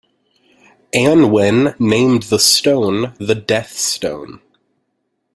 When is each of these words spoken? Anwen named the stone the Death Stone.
Anwen 0.95 1.75
named 1.79 2.23
the 2.23 2.39
stone 2.39 3.13
the 3.19 3.35
Death 3.35 3.77
Stone. 3.77 4.41